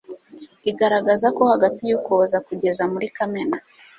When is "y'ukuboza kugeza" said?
1.89-2.83